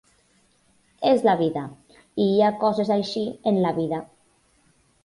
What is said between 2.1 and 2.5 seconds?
i hi